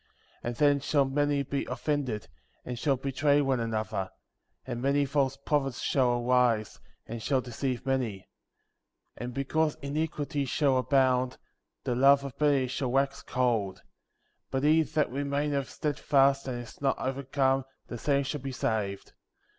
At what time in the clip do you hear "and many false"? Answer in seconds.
4.65-5.37